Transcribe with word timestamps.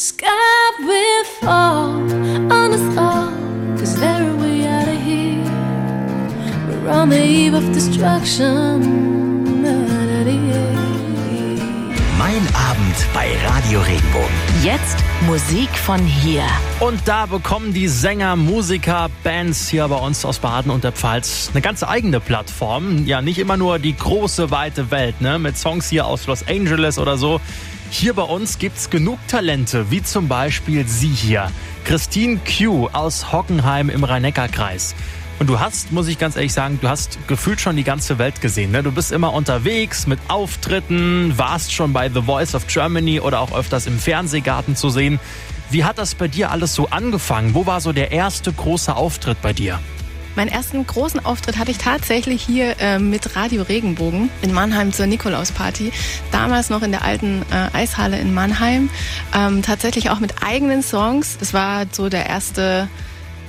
Sky 0.00 0.70
will 0.78 1.24
fall 1.24 1.90
on 2.50 2.72
us 2.72 2.96
all, 2.96 3.28
cause 3.78 4.00
there 4.00 4.30
a 4.30 4.34
way 4.36 4.66
out 4.66 4.88
of 4.88 4.98
here? 4.98 5.44
We're 6.68 6.88
on 6.88 7.10
the 7.10 7.22
eve 7.22 7.52
of 7.52 7.70
destruction. 7.74 9.19
Mein 12.20 12.46
Abend 12.54 13.06
bei 13.14 13.34
Radio 13.46 13.80
Regenbogen. 13.80 14.28
Jetzt 14.62 14.98
Musik 15.22 15.70
von 15.70 15.98
hier. 16.04 16.42
Und 16.78 17.00
da 17.06 17.24
bekommen 17.24 17.72
die 17.72 17.88
Sänger, 17.88 18.36
Musiker, 18.36 19.08
Bands 19.24 19.70
hier 19.70 19.88
bei 19.88 19.96
uns 19.96 20.26
aus 20.26 20.38
Baden 20.38 20.70
und 20.70 20.84
der 20.84 20.92
Pfalz 20.92 21.48
eine 21.50 21.62
ganz 21.62 21.82
eigene 21.82 22.20
Plattform. 22.20 23.06
Ja, 23.06 23.22
nicht 23.22 23.38
immer 23.38 23.56
nur 23.56 23.78
die 23.78 23.96
große, 23.96 24.50
weite 24.50 24.90
Welt, 24.90 25.22
ne? 25.22 25.38
Mit 25.38 25.56
Songs 25.56 25.88
hier 25.88 26.04
aus 26.04 26.26
Los 26.26 26.46
Angeles 26.46 26.98
oder 26.98 27.16
so. 27.16 27.40
Hier 27.88 28.12
bei 28.12 28.24
uns 28.24 28.58
gibt's 28.58 28.90
genug 28.90 29.18
Talente, 29.26 29.90
wie 29.90 30.02
zum 30.02 30.28
Beispiel 30.28 30.86
sie 30.86 31.08
hier. 31.08 31.50
Christine 31.84 32.38
Q 32.44 32.90
aus 32.92 33.32
Hockenheim 33.32 33.88
im 33.88 34.04
Rhein-Neckar-Kreis. 34.04 34.94
Und 35.40 35.46
du 35.46 35.58
hast, 35.58 35.90
muss 35.90 36.06
ich 36.06 36.18
ganz 36.18 36.36
ehrlich 36.36 36.52
sagen, 36.52 36.78
du 36.82 36.88
hast 36.90 37.18
gefühlt 37.26 37.62
schon 37.62 37.74
die 37.74 37.82
ganze 37.82 38.18
Welt 38.18 38.42
gesehen. 38.42 38.72
Ne? 38.72 38.82
Du 38.82 38.92
bist 38.92 39.10
immer 39.10 39.32
unterwegs 39.32 40.06
mit 40.06 40.18
Auftritten, 40.28 41.32
warst 41.38 41.72
schon 41.72 41.94
bei 41.94 42.10
The 42.10 42.20
Voice 42.20 42.54
of 42.54 42.66
Germany 42.66 43.20
oder 43.20 43.40
auch 43.40 43.56
öfters 43.56 43.86
im 43.86 43.98
Fernsehgarten 43.98 44.76
zu 44.76 44.90
sehen. 44.90 45.18
Wie 45.70 45.82
hat 45.84 45.96
das 45.96 46.14
bei 46.14 46.28
dir 46.28 46.50
alles 46.50 46.74
so 46.74 46.90
angefangen? 46.90 47.54
Wo 47.54 47.64
war 47.64 47.80
so 47.80 47.94
der 47.94 48.12
erste 48.12 48.52
große 48.52 48.94
Auftritt 48.94 49.40
bei 49.40 49.54
dir? 49.54 49.80
Meinen 50.36 50.48
ersten 50.48 50.86
großen 50.86 51.24
Auftritt 51.24 51.56
hatte 51.56 51.70
ich 51.70 51.78
tatsächlich 51.78 52.42
hier 52.42 52.78
äh, 52.78 52.98
mit 52.98 53.34
Radio 53.34 53.62
Regenbogen 53.62 54.28
in 54.42 54.52
Mannheim 54.52 54.92
zur 54.92 55.06
Nikolausparty. 55.06 55.90
Damals 56.32 56.68
noch 56.68 56.82
in 56.82 56.90
der 56.90 57.02
alten 57.02 57.42
äh, 57.50 57.76
Eishalle 57.76 58.18
in 58.18 58.34
Mannheim. 58.34 58.90
Ähm, 59.34 59.62
tatsächlich 59.62 60.10
auch 60.10 60.20
mit 60.20 60.42
eigenen 60.44 60.82
Songs. 60.82 61.38
Das 61.38 61.54
war 61.54 61.86
so 61.90 62.10
der 62.10 62.26
erste 62.26 62.88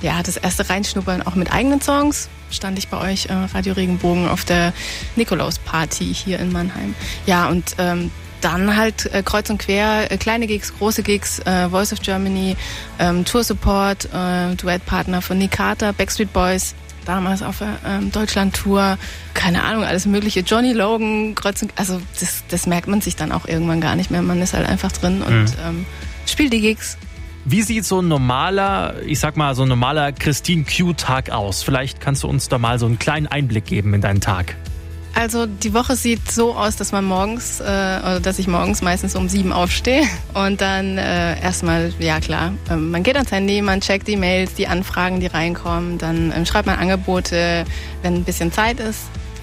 ja, 0.02 0.22
das 0.22 0.36
erste 0.36 0.68
Reinschnuppern 0.68 1.22
auch 1.22 1.34
mit 1.34 1.52
eigenen 1.52 1.80
Songs 1.80 2.28
stand 2.50 2.78
ich 2.78 2.88
bei 2.88 2.98
euch 2.98 3.26
äh, 3.26 3.32
Radio 3.32 3.74
Regenbogen 3.74 4.28
auf 4.28 4.44
der 4.44 4.72
Nikolaus-Party 5.16 6.12
hier 6.12 6.38
in 6.38 6.52
Mannheim. 6.52 6.94
Ja, 7.26 7.48
und 7.48 7.76
ähm, 7.78 8.10
dann 8.40 8.76
halt 8.76 9.12
äh, 9.14 9.22
kreuz 9.22 9.48
und 9.50 9.58
quer, 9.58 10.10
äh, 10.10 10.16
kleine 10.18 10.46
Gigs, 10.46 10.76
große 10.76 11.02
Gigs, 11.02 11.38
äh, 11.40 11.68
Voice 11.68 11.92
of 11.92 12.00
Germany, 12.02 12.56
ähm, 12.98 13.24
Tour 13.24 13.44
Support, 13.44 14.08
äh, 14.12 14.54
Duettpartner 14.56 15.22
von 15.22 15.38
Nick 15.38 15.52
Carter, 15.52 15.92
Backstreet 15.92 16.32
Boys, 16.32 16.74
damals 17.04 17.42
auf 17.42 17.58
der 17.58 17.78
ähm, 17.86 18.12
Deutschland-Tour, 18.12 18.98
keine 19.34 19.62
Ahnung, 19.62 19.84
alles 19.84 20.06
mögliche, 20.06 20.40
Johnny 20.40 20.72
Logan, 20.72 21.34
kreuz 21.34 21.62
und, 21.62 21.72
also 21.76 22.00
das, 22.18 22.42
das 22.48 22.66
merkt 22.66 22.88
man 22.88 23.00
sich 23.00 23.16
dann 23.16 23.32
auch 23.32 23.46
irgendwann 23.46 23.80
gar 23.80 23.96
nicht 23.96 24.10
mehr, 24.10 24.22
man 24.22 24.42
ist 24.42 24.54
halt 24.54 24.68
einfach 24.68 24.92
drin 24.92 25.22
und 25.22 25.44
mhm. 25.44 25.54
ähm, 25.66 25.86
spielt 26.26 26.52
die 26.52 26.60
Gigs. 26.60 26.98
Wie 27.44 27.62
sieht 27.62 27.84
so 27.84 28.00
ein 28.00 28.06
normaler, 28.06 28.94
ich 29.04 29.18
sag 29.18 29.36
mal, 29.36 29.56
so 29.56 29.62
ein 29.62 29.68
normaler 29.68 30.12
Christine 30.12 30.64
Q-Tag 30.64 31.30
aus? 31.30 31.64
Vielleicht 31.64 32.00
kannst 32.00 32.22
du 32.22 32.28
uns 32.28 32.48
da 32.48 32.58
mal 32.58 32.78
so 32.78 32.86
einen 32.86 33.00
kleinen 33.00 33.26
Einblick 33.26 33.64
geben 33.66 33.94
in 33.94 34.00
deinen 34.00 34.20
Tag. 34.20 34.54
Also 35.14 35.46
die 35.46 35.74
Woche 35.74 35.96
sieht 35.96 36.30
so 36.30 36.54
aus, 36.54 36.76
dass 36.76 36.92
man 36.92 37.04
morgens, 37.04 37.60
äh, 37.60 37.64
oder 37.64 38.20
dass 38.20 38.38
ich 38.38 38.46
morgens 38.46 38.80
meistens 38.80 39.16
um 39.16 39.28
sieben 39.28 39.52
aufstehe 39.52 40.04
und 40.34 40.60
dann 40.60 40.96
äh, 40.96 41.38
erstmal, 41.40 41.92
ja 41.98 42.20
klar, 42.20 42.52
äh, 42.70 42.76
man 42.76 43.02
geht 43.02 43.16
ans 43.16 43.30
Handy, 43.32 43.60
man 43.60 43.80
checkt 43.80 44.08
die 44.08 44.16
Mails, 44.16 44.54
die 44.54 44.68
Anfragen, 44.68 45.20
die 45.20 45.26
reinkommen, 45.26 45.98
dann 45.98 46.30
äh, 46.30 46.46
schreibt 46.46 46.66
man 46.66 46.78
Angebote, 46.78 47.64
wenn 48.02 48.14
ein 48.14 48.24
bisschen 48.24 48.52
Zeit 48.52 48.80
ist. 48.80 49.00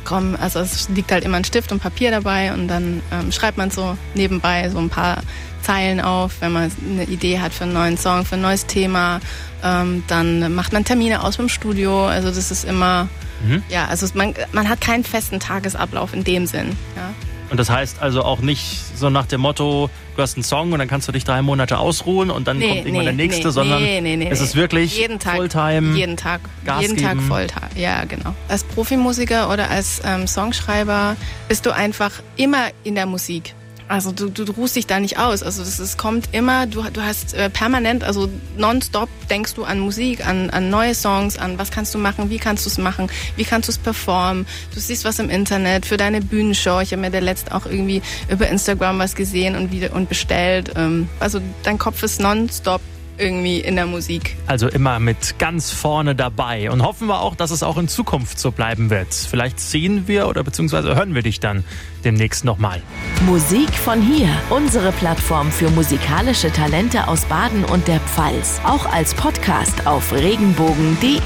Komm, 0.09 0.35
also 0.41 0.57
es 0.57 0.89
liegt 0.89 1.11
halt 1.11 1.23
immer 1.23 1.37
ein 1.37 1.43
Stift 1.43 1.71
und 1.71 1.81
Papier 1.81 2.09
dabei 2.09 2.51
und 2.51 2.67
dann 2.67 3.03
ähm, 3.11 3.31
schreibt 3.31 3.59
man 3.59 3.69
so 3.69 3.95
nebenbei 4.15 4.67
so 4.71 4.79
ein 4.79 4.89
paar 4.89 5.21
Zeilen 5.61 6.01
auf, 6.01 6.41
wenn 6.41 6.51
man 6.51 6.71
eine 6.89 7.03
Idee 7.03 7.39
hat 7.39 7.53
für 7.53 7.65
einen 7.65 7.73
neuen 7.73 7.95
Song, 7.95 8.25
für 8.25 8.33
ein 8.33 8.41
neues 8.41 8.65
Thema. 8.65 9.19
Ähm, 9.63 10.03
dann 10.07 10.55
macht 10.55 10.73
man 10.73 10.83
Termine 10.83 11.23
aus 11.23 11.37
beim 11.37 11.47
Studio. 11.47 12.07
Also 12.07 12.29
das 12.29 12.49
ist 12.49 12.65
immer, 12.65 13.07
mhm. 13.45 13.61
ja, 13.69 13.85
also 13.85 14.07
man, 14.15 14.33
man 14.51 14.67
hat 14.67 14.81
keinen 14.81 15.03
festen 15.03 15.39
Tagesablauf 15.39 16.11
in 16.15 16.23
dem 16.23 16.47
Sinn. 16.47 16.75
Ja. 16.95 17.13
Und 17.49 17.59
das 17.59 17.69
heißt 17.69 18.01
also 18.01 18.23
auch 18.23 18.41
nicht 18.41 18.63
so 18.95 19.09
nach 19.09 19.25
dem 19.25 19.41
Motto, 19.41 19.89
du 20.15 20.21
hast 20.21 20.35
einen 20.35 20.43
Song 20.43 20.71
und 20.71 20.79
dann 20.79 20.87
kannst 20.87 21.07
du 21.07 21.11
dich 21.11 21.23
drei 21.23 21.41
Monate 21.41 21.77
ausruhen 21.79 22.29
und 22.29 22.47
dann 22.47 22.59
nee, 22.59 22.67
kommt 22.67 22.79
irgendwann 22.79 22.99
nee, 22.99 23.03
der 23.05 23.13
nächste, 23.13 23.47
nee, 23.47 23.51
sondern 23.51 23.83
es 23.83 24.41
ist 24.41 24.55
wirklich 24.55 24.97
jeden 24.97 25.19
Tag, 25.19 25.37
Fulltime. 25.37 25.95
Jeden 25.95 26.17
Tag, 26.17 26.41
Gas 26.65 26.81
jeden 26.81 26.95
geben. 26.95 27.07
Tag 27.07 27.21
Volltime. 27.21 27.69
Ja, 27.75 28.05
genau. 28.05 28.35
Als 28.47 28.63
Profimusiker 28.63 29.51
oder 29.51 29.69
als 29.69 30.01
ähm, 30.05 30.27
Songschreiber 30.27 31.15
bist 31.47 31.65
du 31.65 31.73
einfach 31.73 32.11
immer 32.35 32.67
in 32.83 32.95
der 32.95 33.05
Musik. 33.05 33.53
Also 33.89 34.11
du, 34.11 34.29
du, 34.29 34.43
ruhst 34.51 34.75
dich 34.75 34.85
da 34.85 34.99
nicht 34.99 35.17
aus. 35.17 35.41
Also 35.41 35.63
das, 35.63 35.77
das 35.77 35.97
kommt 35.97 36.29
immer, 36.31 36.67
du, 36.67 36.83
du 36.93 37.01
hast 37.01 37.33
äh, 37.33 37.49
permanent, 37.49 38.03
also 38.03 38.29
nonstop 38.55 39.09
denkst 39.31 39.55
du 39.55 39.63
an 39.63 39.79
Musik, 39.79 40.27
an, 40.27 40.51
an 40.51 40.69
neue 40.69 40.93
Songs, 40.93 41.39
an 41.39 41.57
was 41.57 41.71
kannst 41.71 41.95
du 41.95 41.97
machen, 41.97 42.29
wie 42.29 42.37
kannst 42.37 42.67
du 42.67 42.69
es 42.69 42.77
machen, 42.77 43.07
wie 43.35 43.45
kannst 43.45 43.67
du 43.67 43.71
es 43.71 43.79
performen. 43.79 44.45
Du 44.75 44.79
siehst 44.79 45.05
was 45.05 45.17
im 45.17 45.31
Internet 45.31 45.87
für 45.87 45.97
deine 45.97 46.21
Bühnenshow. 46.21 46.81
Ich 46.81 46.91
habe 46.91 47.01
mir 47.01 47.09
der 47.09 47.21
letzte 47.21 47.51
auch 47.51 47.65
irgendwie 47.65 48.03
über 48.29 48.47
Instagram 48.47 48.99
was 48.99 49.15
gesehen 49.15 49.55
und 49.55 49.71
wieder 49.71 49.91
und 49.93 50.07
bestellt. 50.07 50.71
Ähm, 50.75 51.09
also 51.19 51.41
dein 51.63 51.79
Kopf 51.79 52.03
ist 52.03 52.21
nonstop 52.21 52.81
irgendwie 53.19 53.59
in 53.59 53.75
der 53.75 53.85
Musik. 53.85 54.35
Also 54.47 54.67
immer 54.67 54.99
mit 54.99 55.37
ganz 55.39 55.71
vorne 55.71 56.15
dabei. 56.15 56.71
Und 56.71 56.83
hoffen 56.83 57.07
wir 57.07 57.21
auch, 57.21 57.35
dass 57.35 57.51
es 57.51 57.63
auch 57.63 57.77
in 57.77 57.87
Zukunft 57.87 58.39
so 58.39 58.51
bleiben 58.51 58.89
wird. 58.89 59.13
Vielleicht 59.13 59.59
sehen 59.59 60.07
wir 60.07 60.27
oder 60.27 60.43
beziehungsweise 60.43 60.95
hören 60.95 61.15
wir 61.15 61.21
dich 61.21 61.39
dann 61.39 61.63
demnächst 62.03 62.45
nochmal. 62.45 62.81
Musik 63.25 63.69
von 63.71 64.01
hier. 64.01 64.29
Unsere 64.49 64.91
Plattform 64.91 65.51
für 65.51 65.69
musikalische 65.69 66.51
Talente 66.51 67.07
aus 67.07 67.25
Baden 67.25 67.65
und 67.65 67.87
der 67.87 67.99
Pfalz. 67.99 68.59
Auch 68.63 68.85
als 68.85 69.13
Podcast 69.13 69.85
auf 69.85 70.11
regenbogen.de. 70.13 71.19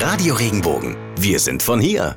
Radio 0.00 0.34
Regenbogen. 0.34 0.96
Wir 1.18 1.38
sind 1.40 1.62
von 1.62 1.80
hier. 1.80 2.16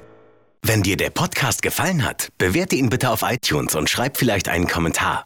Wenn 0.62 0.81
dir 0.81 0.97
der 0.97 1.12
Podcast 1.12 1.62
gefallen 1.62 2.03
hat, 2.03 2.30
bewerte 2.40 2.75
ihn 2.75 2.90
bitte 2.90 3.12
auf 3.12 3.22
iTunes 3.22 3.75
und 3.75 3.88
schreib 3.88 4.18
vielleicht 4.18 4.50
einen 4.50 4.68
Kommentar. 4.68 5.25